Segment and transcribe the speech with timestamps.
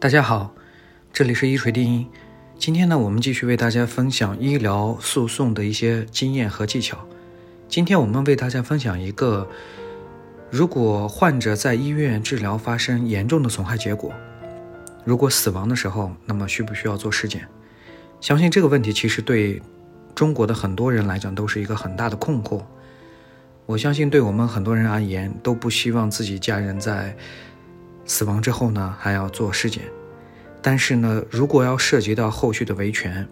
[0.00, 0.54] 大家好，
[1.12, 2.06] 这里是一锤定音。
[2.56, 7.04] 今天呢，我们继续为大家分享医疗诉讼的一些经验和技巧。
[7.68, 9.48] 今天我们为大家分享一个，
[10.52, 14.12] 如果患者在医院治疗发生严重的损害结果，
[15.04, 17.48] 如果死亡的时候，那么需不需要做尸检？
[18.20, 19.60] 相信这个问题其实对
[20.14, 22.62] 中国的很多人来讲都是一个很大的困惑。
[23.66, 27.16] 我相信对我们很多人而言，都不希望自己家人在。
[28.08, 29.84] 死亡之后呢，还要做尸检，
[30.60, 33.28] 但是呢，如果要涉及到后续的维权，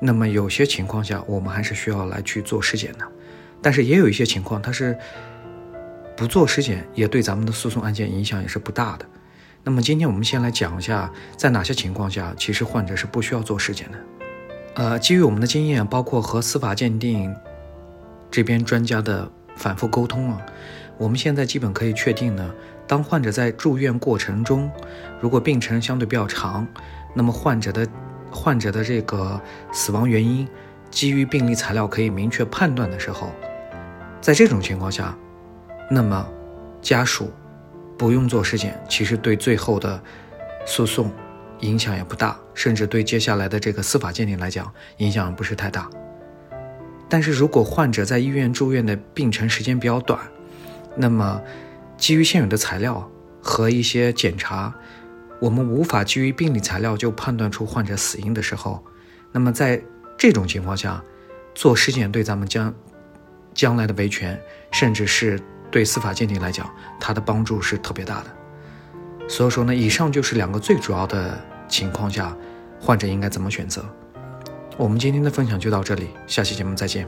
[0.00, 3.08] 那么有些情况下我们还是需要来去做尸检的。
[3.62, 4.96] 但是也有一些情况，它是
[6.16, 9.06] 不做尸检也对咱们的诉讼案件影响也是不大的。
[9.64, 13.98] 那么今天我们先来讲一下，在哪些情况下其实患者是不需要做尸检的。
[14.74, 17.34] 呃，基于我们的经验，包括和司法鉴定
[18.30, 20.40] 这边专家的反复沟通啊，
[20.98, 22.52] 我们现在基本可以确定呢。
[22.86, 24.70] 当患者在住院过程中，
[25.20, 26.66] 如果病程相对比较长，
[27.14, 27.86] 那么患者的
[28.30, 29.40] 患者的这个
[29.72, 30.48] 死亡原因，
[30.90, 33.30] 基于病历材料可以明确判断的时候，
[34.20, 35.16] 在这种情况下，
[35.90, 36.26] 那么
[36.80, 37.30] 家属
[37.98, 40.02] 不用做尸检，其实对最后的
[40.64, 41.10] 诉讼
[41.60, 45.90] 影响也不大，甚至对接下来的这个司法鉴定来讲影响不是太大。
[47.06, 50.20] 但是如果患者在医院住院的病程时间比较短，
[50.98, 51.40] 那么
[51.96, 53.08] 基于现有的材料
[53.40, 54.74] 和一些检查，
[55.40, 58.84] 我们无法基于病理材料就判断出患者死因的时候，
[59.32, 59.80] 那么在
[60.16, 61.02] 这种情况下，
[61.54, 62.74] 做尸检对咱们将
[63.54, 64.38] 将来的维权，
[64.72, 68.26] 甚至是对司法鉴定来讲，它的帮助是特别大的。
[69.28, 71.38] 所以说呢，以上就是两个最主要的
[71.68, 72.36] 情况下，
[72.80, 73.84] 患者应该怎么选择。
[74.76, 77.06] 我们今天的分享就到这里，下期节目再见。